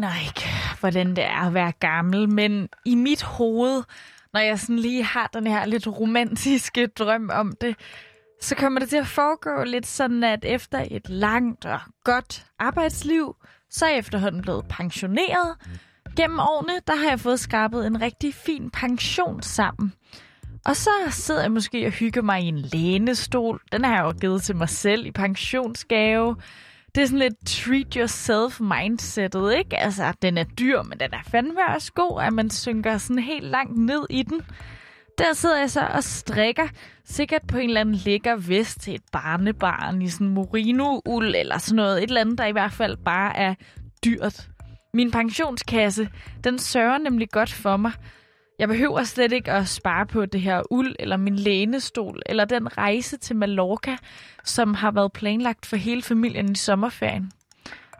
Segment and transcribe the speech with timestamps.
[0.00, 0.48] Aner ikke,
[0.80, 3.82] hvordan det er at være gammel, men i mit hoved,
[4.32, 7.76] når jeg sådan lige har den her lidt romantiske drøm om det,
[8.40, 13.36] så kommer det til at foregå lidt sådan, at efter et langt og godt arbejdsliv,
[13.70, 15.56] så er jeg efterhånden blevet pensioneret.
[16.16, 19.92] Gennem årene, der har jeg fået skrabet en rigtig fin pension sammen.
[20.64, 23.60] Og så sidder jeg måske og hygger mig i en lænestol.
[23.72, 26.36] Den har jeg jo givet til mig selv i pensionsgave.
[26.94, 29.76] Det er sådan lidt treat yourself mindsetet, ikke?
[29.76, 33.44] Altså, den er dyr, men den er fandme også god, at man synker sådan helt
[33.44, 34.40] langt ned i den.
[35.18, 36.68] Der sidder jeg så og strikker,
[37.04, 41.76] sikkert på en eller anden lækker vest til et barnebarn i sådan merino-uld eller sådan
[41.76, 41.96] noget.
[41.96, 43.54] Et eller andet, der i hvert fald bare er
[44.04, 44.48] dyrt.
[44.94, 46.08] Min pensionskasse,
[46.44, 47.92] den sørger nemlig godt for mig.
[48.60, 52.78] Jeg behøver slet ikke at spare på det her uld, eller min lænestol, eller den
[52.78, 53.96] rejse til Mallorca,
[54.44, 57.32] som har været planlagt for hele familien i sommerferien.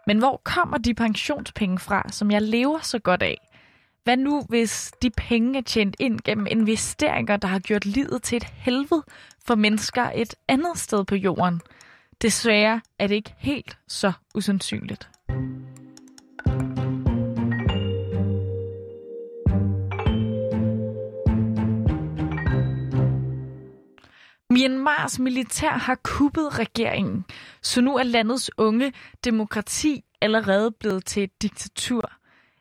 [0.07, 3.39] Men hvor kommer de pensionspenge fra, som jeg lever så godt af?
[4.05, 8.37] Hvad nu, hvis de penge er tjent ind gennem investeringer, der har gjort livet til
[8.37, 9.05] et helvede
[9.47, 11.61] for mennesker et andet sted på jorden?
[12.23, 15.09] Desværre er det ikke helt så usandsynligt.
[24.61, 27.25] Myanmars militær har kuppet regeringen,
[27.63, 28.93] så nu er landets unge
[29.25, 32.13] demokrati allerede blevet til et diktatur.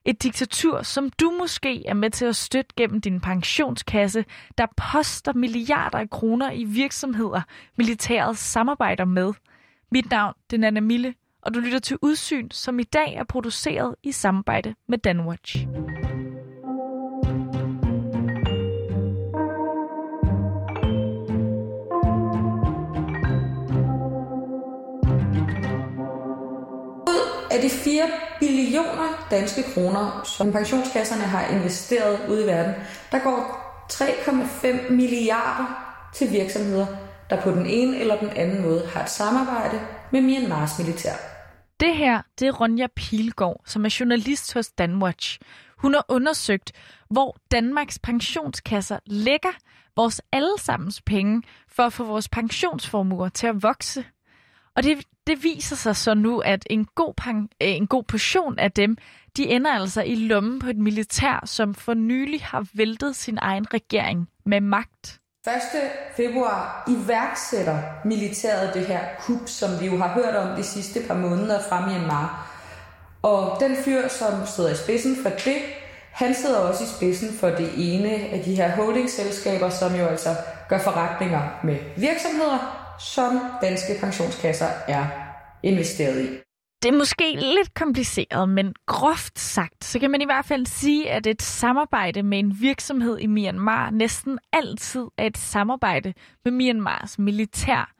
[0.05, 4.25] Et diktatur, som du måske er med til at støtte gennem din pensionskasse,
[4.57, 7.41] der poster milliarder af kroner i virksomheder,
[7.77, 9.33] militæret samarbejder med.
[9.91, 13.23] Mit navn det er Nana Mille, og du lytter til Udsyn, som i dag er
[13.23, 15.67] produceret i samarbejde med Danwatch.
[27.59, 28.03] Af de 4
[28.39, 32.73] billioner danske kroner, som pensionskasserne har investeret ude i verden,
[33.11, 33.39] der går
[33.91, 35.65] 3,5 milliarder
[36.13, 36.85] til virksomheder,
[37.29, 39.81] der på den ene eller den anden måde har et samarbejde
[40.11, 41.13] med Myanmars militær.
[41.79, 45.39] Det her, det er Ronja Pilgaard, som er journalist hos Danwatch.
[45.77, 46.71] Hun har undersøgt,
[47.09, 49.53] hvor Danmarks pensionskasser lægger
[49.95, 54.05] vores allesammens penge for at få vores pensionsformuer til at vokse.
[54.79, 54.97] Og det,
[55.27, 58.97] det viser sig så nu, at en god, pang, øh, en god portion af dem,
[59.37, 63.73] de ender altså i lommen på et militær, som for nylig har væltet sin egen
[63.73, 65.19] regering med magt.
[65.47, 65.53] 1.
[66.17, 71.17] februar iværksætter militæret det her kup, som vi jo har hørt om de sidste par
[71.17, 72.51] måneder fra Myanmar.
[73.21, 75.57] Og den fyr, som sidder i spidsen for det,
[76.11, 80.29] han sidder også i spidsen for det ene af de her holdingselskaber, som jo altså
[80.69, 85.07] gør forretninger med virksomheder, som danske pensionskasser er
[85.63, 86.27] investeret i.
[86.83, 91.11] Det er måske lidt kompliceret, men groft sagt, så kan man i hvert fald sige,
[91.11, 96.13] at et samarbejde med en virksomhed i Myanmar næsten altid er et samarbejde
[96.45, 97.93] med Myanmars militær.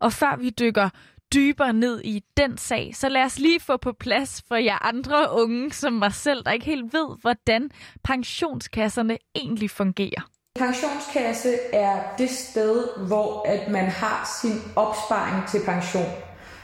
[0.00, 0.88] Og før vi dykker
[1.34, 5.32] dybere ned i den sag, så lad os lige få på plads for jer andre
[5.32, 7.70] unge, som mig selv, der ikke helt ved, hvordan
[8.04, 10.33] pensionskasserne egentlig fungerer.
[10.58, 16.12] Pensionskasse er det sted, hvor at man har sin opsparing til pension.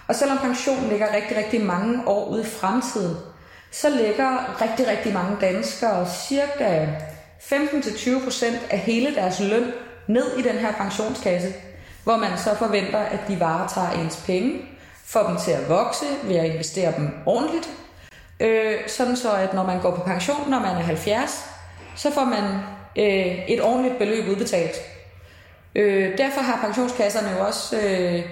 [0.08, 3.16] Og selvom pension ligger rigtig, rigtig mange år ude i fremtiden,
[3.70, 6.86] så ligger rigtig, rigtig mange danskere cirka
[7.40, 9.72] 15-20% af hele deres løn
[10.06, 11.54] ned i den her pensionskasse,
[12.04, 14.60] hvor man så forventer, at de varetager ens penge,
[15.04, 17.70] får dem til at vokse ved at investere dem ordentligt,
[18.40, 21.44] øh, sådan så at når man går på pension, når man er 70,
[21.96, 22.44] så får man
[22.98, 24.76] øh, et ordentligt beløb udbetalt.
[25.74, 28.22] Øh, derfor har pensionskasserne jo også øh,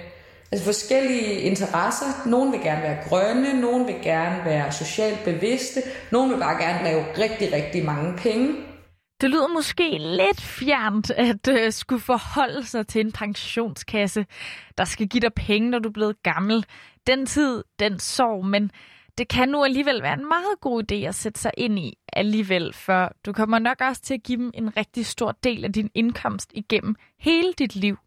[0.51, 2.29] altså forskellige interesser.
[2.29, 6.83] Nogle vil gerne være grønne, nogle vil gerne være socialt bevidste, nogle vil bare gerne
[6.83, 8.55] lave rigtig, rigtig mange penge.
[9.21, 14.25] Det lyder måske lidt fjernt at øh, skulle forholde sig til en pensionskasse,
[14.77, 16.65] der skal give dig penge, når du er blevet gammel.
[17.07, 18.71] Den tid, den sorg, men
[19.17, 22.73] det kan nu alligevel være en meget god idé at sætte sig ind i alligevel,
[22.73, 25.89] for du kommer nok også til at give dem en rigtig stor del af din
[25.95, 27.97] indkomst igennem hele dit liv.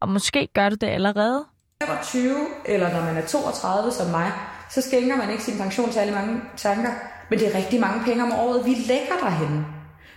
[0.00, 1.44] Og måske gør du det allerede.
[1.82, 4.32] 25 eller når man er 32 som mig,
[4.70, 6.90] så skænker man ikke sin pension særlig mange tanker,
[7.30, 9.66] men det er rigtig mange penge om året, vi lægger derhen.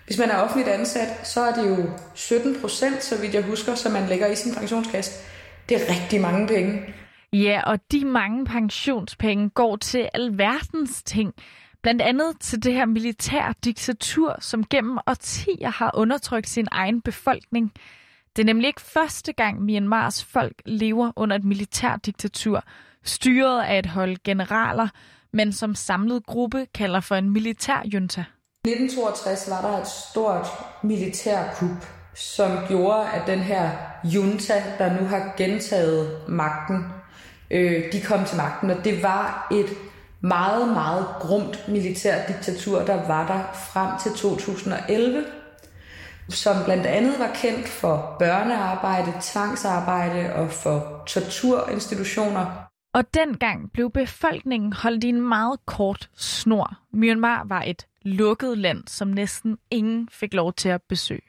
[0.05, 3.75] Hvis man er offentligt ansat, så er det jo 17 procent, så vidt jeg husker,
[3.75, 5.11] som man lægger i sin pensionskasse.
[5.69, 6.81] Det er rigtig mange penge.
[7.33, 11.33] Ja, og de mange pensionspenge går til alverdens ting.
[11.83, 17.71] Blandt andet til det her militær diktatur, som gennem årtier har undertrykt sin egen befolkning.
[18.35, 22.63] Det er nemlig ikke første gang Myanmars folk lever under et militær diktatur,
[23.03, 24.87] styret af et hold generaler,
[25.33, 28.25] men som samlet gruppe kalder for en militærjunta.
[28.65, 30.47] I 1962 var der et stort
[30.83, 31.85] militærkup,
[32.15, 33.71] som gjorde, at den her
[34.03, 36.85] junta, der nu har gentaget magten,
[37.51, 39.67] øh, de kom til magten, og det var et
[40.23, 45.25] meget, meget grumt militærdiktatur, der var der frem til 2011,
[46.29, 52.45] som blandt andet var kendt for børnearbejde, tvangsarbejde og for torturinstitutioner.
[52.93, 56.77] Og dengang blev befolkningen holdt i en meget kort snor.
[56.93, 61.21] Myanmar var et lukket land, som næsten ingen fik lov til at besøge.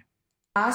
[0.57, 0.75] Mars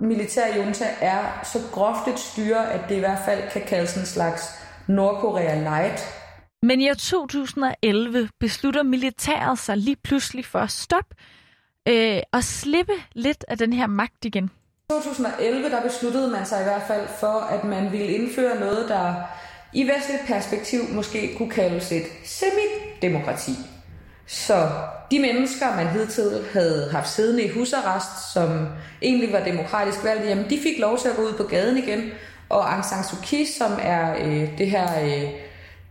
[0.00, 4.42] militærjunta er så groft et styre, at det i hvert fald kan kaldes en slags
[4.88, 6.23] Nordkorea light.
[6.64, 11.14] Men i år 2011 beslutter militæret sig lige pludselig for at stoppe
[11.88, 14.44] øh, og slippe lidt af den her magt igen.
[14.44, 18.88] I 2011 der besluttede man sig i hvert fald for, at man ville indføre noget,
[18.88, 19.14] der
[19.72, 23.52] i vestligt perspektiv måske kunne kaldes et semidemokrati.
[24.26, 24.70] Så
[25.10, 28.66] de mennesker, man hidtil havde haft siddende i husarrest, som
[29.02, 32.10] egentlig var demokratisk valgt, jamen de fik lov til at gå ud på gaden igen.
[32.48, 35.43] Og Aung San Suu Kyi, som er øh, det her øh,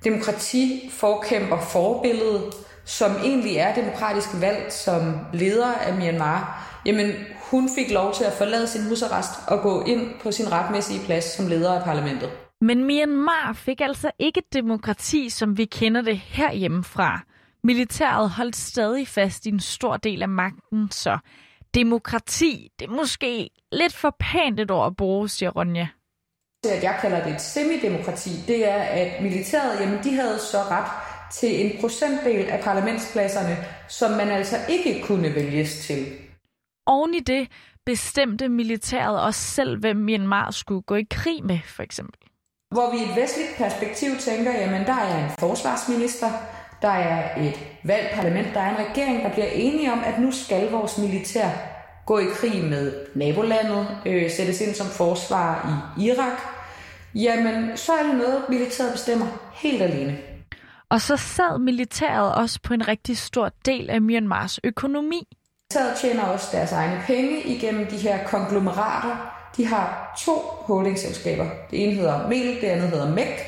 [0.03, 2.51] demokratiforkæmper forbillede,
[2.85, 7.11] som egentlig er demokratisk valgt som leder af Myanmar, jamen
[7.51, 11.23] hun fik lov til at forlade sin husarrest og gå ind på sin retmæssige plads
[11.23, 12.29] som leder af parlamentet.
[12.61, 17.21] Men Myanmar fik altså ikke demokrati, som vi kender det herhjemmefra.
[17.63, 21.17] Militæret holdt stadig fast i en stor del af magten, så
[21.73, 25.87] demokrati, det er måske lidt for pænt et ord at bruge, siger Ronja.
[26.69, 30.91] At jeg kalder det et semidemokrati, det er, at militæret, jamen de havde så ret
[31.31, 33.57] til en procentdel af parlamentspladserne,
[33.87, 36.05] som man altså ikke kunne vælges til.
[36.87, 37.47] Oven i det
[37.85, 42.19] bestemte militæret også selv, hvem Myanmar skulle gå i krig med, for eksempel.
[42.71, 46.29] Hvor vi i et vestligt perspektiv tænker, jamen der er en forsvarsminister,
[46.81, 50.31] der er et valgt parlament, der er en regering, der bliver enige om, at nu
[50.31, 51.49] skal vores militær
[52.05, 56.52] gå i krig med nabolandet, øh, sættes ind som forsvar i Irak,
[57.15, 60.17] jamen så er det noget, militæret bestemmer helt alene.
[60.89, 65.27] Og så sad militæret også på en rigtig stor del af Myanmars økonomi.
[65.71, 69.33] Militæret tjener også deres egne penge igennem de her konglomerater.
[69.57, 71.45] De har to holdingselskaber.
[71.71, 73.39] Det ene hedder Mel, det andet hedder MEC.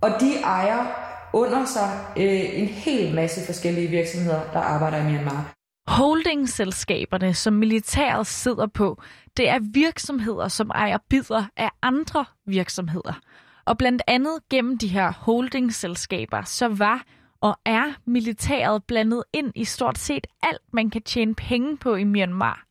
[0.00, 0.86] Og de ejer
[1.32, 5.55] under sig øh, en hel masse forskellige virksomheder, der arbejder i Myanmar.
[5.88, 9.02] Holdingselskaberne, som militæret sidder på,
[9.36, 13.20] det er virksomheder, som ejer bidder af andre virksomheder.
[13.64, 17.04] Og blandt andet gennem de her holdingselskaber, så var
[17.40, 22.04] og er militæret blandet ind i stort set alt, man kan tjene penge på i
[22.04, 22.66] Myanmar.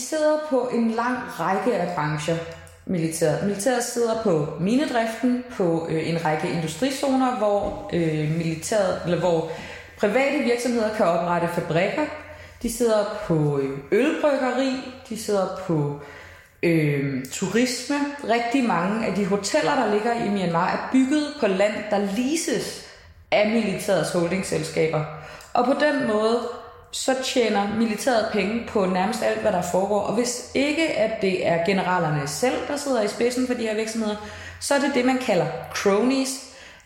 [0.00, 2.36] Vi sidder på en lang række af brancher,
[2.86, 3.46] militæret.
[3.46, 9.50] Militæret sidder på minedriften, på øh, en række industrizoner, hvor øh, militæret, eller hvor
[9.98, 12.06] private virksomheder kan oprette fabrikker.
[12.62, 14.72] De sidder på øh, ølbryggeri,
[15.08, 16.00] de sidder på
[16.62, 17.96] øh, turisme.
[18.28, 22.86] Rigtig mange af de hoteller, der ligger i Myanmar, er bygget på land, der leases
[23.30, 25.04] af militærets holdingselskaber.
[25.52, 26.40] Og på den måde,
[26.90, 30.00] så tjener militæret penge på nærmest alt, hvad der foregår.
[30.00, 33.74] Og hvis ikke, at det er generalerne selv, der sidder i spidsen for de her
[33.74, 34.16] virksomheder,
[34.60, 36.30] så er det det, man kalder cronies,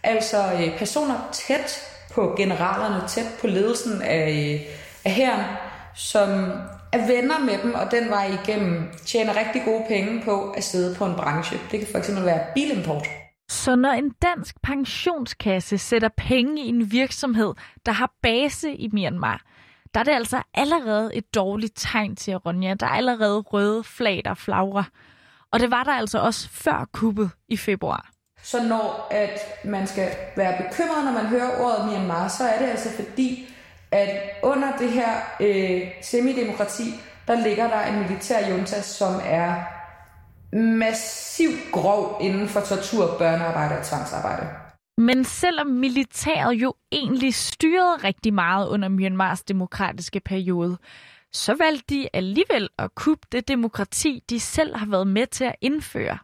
[0.02, 1.82] altså øh, personer tæt
[2.14, 4.74] på generalerne, tæt på ledelsen af, øh,
[5.08, 5.44] herren,
[5.94, 6.28] som
[6.92, 10.94] er venner med dem, og den vej igennem tjener rigtig gode penge på at sidde
[10.94, 11.58] på en branche.
[11.70, 13.06] Det kan fx være bilimport.
[13.48, 17.54] Så når en dansk pensionskasse sætter penge i en virksomhed,
[17.86, 19.42] der har base i Myanmar,
[19.94, 22.74] der er det altså allerede et dårligt tegn til Ronja.
[22.74, 24.84] Der er allerede røde flag, der flagrer.
[25.52, 28.10] Og det var der altså også før kuppet i februar.
[28.42, 32.66] Så når at man skal være bekymret, når man hører ordet Myanmar, så er det
[32.66, 33.48] altså fordi,
[33.92, 36.82] at under det her øh, semidemokrati,
[37.28, 39.54] der ligger der en militærjunta, som er
[40.56, 44.48] massivt grov inden for tortur, børnearbejde og tvangsarbejde.
[44.98, 50.78] Men selvom militæret jo egentlig styrede rigtig meget under Myanmars demokratiske periode,
[51.32, 55.54] så valgte de alligevel at kuppe det demokrati, de selv har været med til at
[55.60, 56.18] indføre.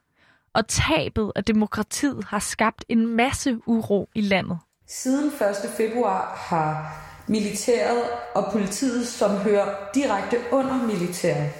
[0.54, 4.58] Og tabet af demokratiet har skabt en masse uro i landet.
[4.88, 5.32] Siden 1.
[5.76, 6.96] februar har
[7.26, 8.02] militæret
[8.34, 11.50] og politiet, som hører direkte under militæret,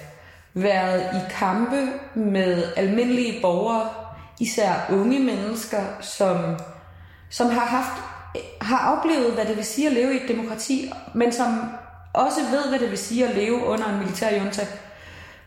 [0.53, 3.89] været i kampe med almindelige borgere,
[4.39, 6.37] især unge mennesker, som,
[7.29, 8.03] som har haft
[8.61, 11.71] har oplevet, hvad det vil sige at leve i et demokrati, men som
[12.13, 14.67] også ved, hvad det vil sige at leve under en militær junta,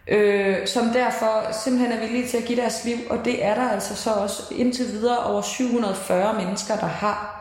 [0.09, 3.71] øh, som derfor simpelthen er villige til at give deres liv, og det er der
[3.71, 7.40] altså så også indtil videre over 740 mennesker, der har.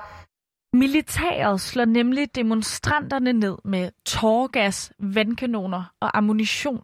[0.74, 6.84] Militæret slår nemlig demonstranterne ned med tårgas, vandkanoner og ammunition,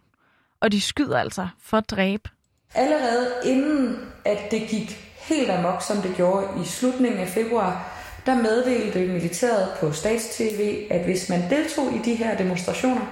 [0.59, 2.29] og de skyder altså for at dræbe.
[2.73, 7.91] Allerede inden at det gik helt amok, som det gjorde i slutningen af februar,
[8.25, 13.05] der meddelte militæret på statstv, at hvis man deltog i de her demonstrationer,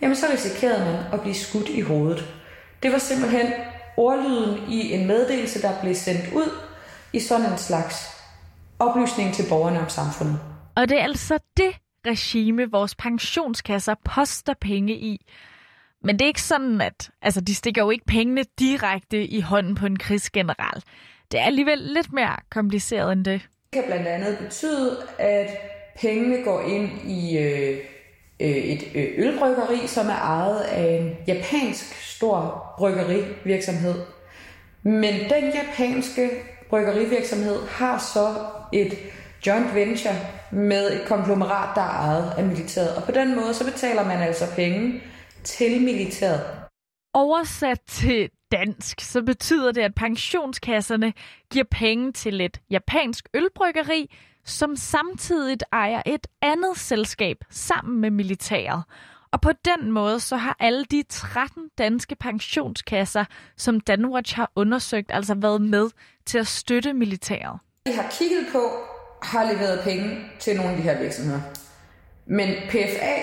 [0.00, 2.24] jamen så risikerede man at blive skudt i hovedet.
[2.82, 3.52] Det var simpelthen
[3.96, 6.50] ordlyden i en meddelelse, der blev sendt ud
[7.12, 8.19] i sådan en slags
[8.80, 10.38] oplysning til borgerne om samfundet.
[10.76, 11.72] Og det er altså det
[12.06, 15.26] regime, vores pensionskasser poster penge i.
[16.04, 19.74] Men det er ikke sådan, at altså, de stikker jo ikke pengene direkte i hånden
[19.74, 20.82] på en krigsgeneral.
[21.32, 23.40] Det er alligevel lidt mere kompliceret end det.
[23.42, 25.50] Det kan blandt andet betyde, at
[26.00, 27.78] pengene går ind i øh,
[28.40, 33.94] øh, et øh, ølbryggeri, som er ejet af en japansk stor bryggerivirksomhed.
[34.82, 36.30] Men den japanske
[36.70, 38.34] bryggerivirksomhed har så
[38.72, 38.92] et
[39.46, 40.14] joint venture
[40.52, 42.96] med et konglomerat, der er ejet af militæret.
[42.96, 45.02] Og på den måde så betaler man altså penge
[45.44, 46.40] til militæret.
[47.14, 51.12] Oversat til dansk, så betyder det, at pensionskasserne
[51.52, 58.82] giver penge til et japansk ølbryggeri, som samtidig ejer et andet selskab sammen med militæret.
[59.32, 63.24] Og på den måde så har alle de 13 danske pensionskasser,
[63.56, 65.90] som Danwatch har undersøgt, altså været med
[66.26, 67.58] til at støtte militæret.
[67.86, 68.70] Vi har kigget på,
[69.22, 71.40] har leveret penge til nogle af de her virksomheder.
[72.26, 73.16] Men PFA,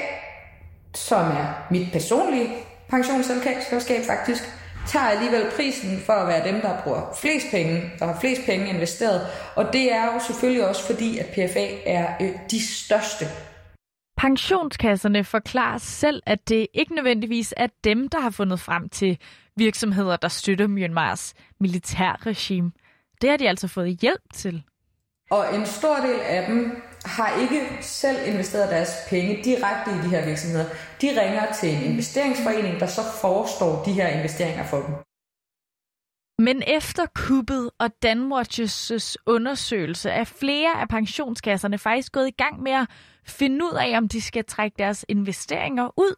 [0.95, 2.49] som er mit personlige
[2.89, 4.43] pensionsselskab faktisk,
[4.87, 8.69] tager alligevel prisen for at være dem, der bruger flest penge, der har flest penge
[8.69, 9.27] investeret.
[9.55, 13.25] Og det er jo selvfølgelig også fordi, at PFA er øh, de største
[14.17, 19.17] Pensionskasserne forklarer selv, at det ikke nødvendigvis er dem, der har fundet frem til
[19.55, 22.71] virksomheder, der støtter Myanmars militærregime.
[23.21, 24.63] Det har de altså fået hjælp til.
[25.31, 30.09] Og en stor del af dem har ikke selv investeret deres penge direkte i de
[30.09, 30.65] her virksomheder.
[31.01, 35.06] De ringer til en investeringsforening, der så forestår de her investeringer for dem.
[36.39, 42.71] Men efter kuppet og Danwatches undersøgelse er flere af pensionskasserne faktisk gået i gang med
[42.71, 42.87] at
[43.25, 46.15] finde ud af, om de skal trække deres investeringer ud.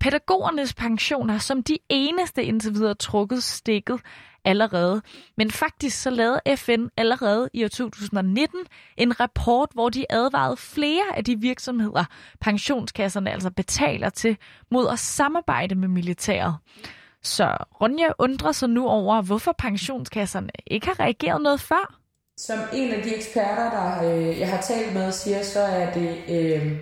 [0.00, 4.00] Pædagogernes pension har som de eneste indtil videre trukket stikket
[4.44, 5.02] allerede.
[5.36, 8.58] Men faktisk så lavede FN allerede i år 2019
[8.96, 12.04] en rapport, hvor de advarede flere af de virksomheder,
[12.40, 14.36] pensionskasserne altså betaler til,
[14.70, 16.56] mod at samarbejde med militæret.
[17.24, 21.98] Så Ronja undrer sig nu over, hvorfor pensionskasserne ikke har reageret noget før.
[22.36, 26.16] Som en af de eksperter, der øh, jeg har talt med, siger, så er det,
[26.28, 26.72] øh,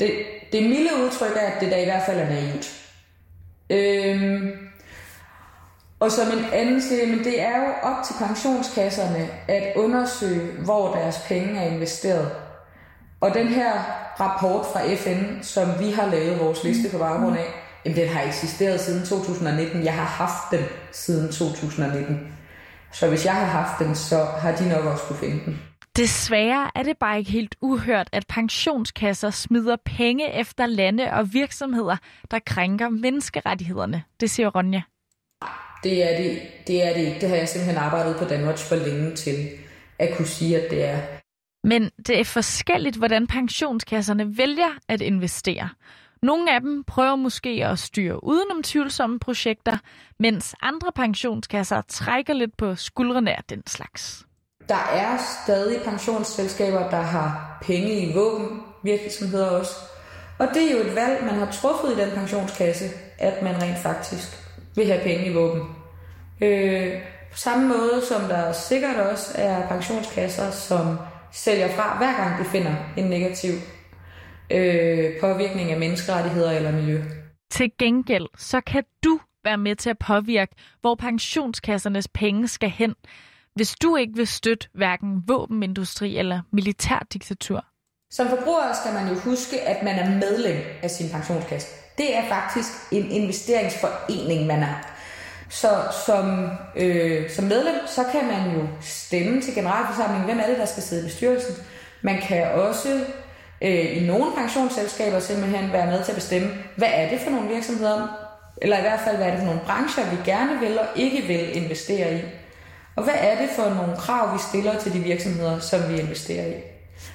[0.00, 0.10] det,
[0.52, 2.90] det milde udtryk er, at det der i hvert fald er naivt.
[3.70, 4.58] Øh,
[6.00, 10.94] og som en anden siger, men det er jo op til pensionskasserne at undersøge, hvor
[10.94, 12.30] deres penge er investeret.
[13.20, 13.72] Og den her
[14.20, 18.22] rapport fra FN, som vi har lavet vores liste på baggrund af, jamen den har
[18.22, 19.84] eksisteret siden 2019.
[19.84, 22.34] Jeg har haft den siden 2019.
[22.92, 25.62] Så hvis jeg har haft den, så har de nok også kunne finde den.
[25.96, 31.96] Desværre er det bare ikke helt uhørt, at pensionskasser smider penge efter lande og virksomheder,
[32.30, 34.02] der krænker menneskerettighederne.
[34.20, 34.82] Det siger Ronja.
[35.82, 37.20] Det er det, det er det ikke.
[37.20, 39.48] Det har jeg simpelthen arbejdet på Danmark for længe til
[39.98, 41.00] at kunne sige, at det er.
[41.64, 45.68] Men det er forskelligt, hvordan pensionskasserne vælger at investere.
[46.24, 49.78] Nogle af dem prøver måske at styre udenom tvivlsomme projekter,
[50.18, 54.26] mens andre pensionskasser trækker lidt på skuldrene af den slags.
[54.68, 59.72] Der er stadig pensionsselskaber, der har penge i våben, virksomheder også.
[60.38, 62.84] Og det er jo et valg, man har truffet i den pensionskasse,
[63.18, 64.28] at man rent faktisk
[64.76, 65.62] vil have penge i våben.
[66.40, 66.92] Øh,
[67.32, 70.98] på samme måde som der sikkert også er pensionskasser, som
[71.32, 73.52] sælger fra, hver gang de finder en negativ
[74.50, 77.02] øh, påvirkning af menneskerettigheder eller miljø.
[77.50, 82.94] Til gengæld, så kan du være med til at påvirke, hvor pensionskassernes penge skal hen,
[83.54, 87.64] hvis du ikke vil støtte hverken våbenindustri eller militærdiktatur.
[88.10, 91.68] Som forbruger skal man jo huske, at man er medlem af sin pensionskasse.
[91.98, 94.74] Det er faktisk en investeringsforening, man er.
[95.48, 95.68] Så
[96.06, 100.64] som, øh, som medlem, så kan man jo stemme til generalforsamlingen, hvem er det, der
[100.64, 101.54] skal sidde i bestyrelsen.
[102.02, 103.04] Man kan også
[103.64, 107.48] øh, i nogle pensionsselskaber simpelthen være med til at bestemme, hvad er det for nogle
[107.48, 108.08] virksomheder,
[108.62, 111.22] eller i hvert fald, hvad er det for nogle brancher, vi gerne vil og ikke
[111.26, 112.20] vil investere i.
[112.96, 116.46] Og hvad er det for nogle krav, vi stiller til de virksomheder, som vi investerer
[116.46, 116.54] i.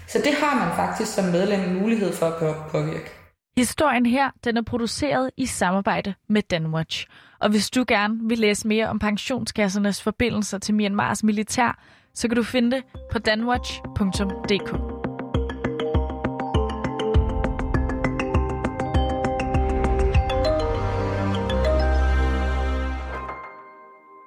[0.08, 3.12] Så det har man faktisk som medlem mulighed for at påvirke.
[3.58, 7.08] Historien her den er produceret i samarbejde med Danwatch.
[7.40, 12.36] Og hvis du gerne vil læse mere om pensionskassernes forbindelser til Myanmars militær, så kan
[12.36, 14.89] du finde det på danwatch.dk.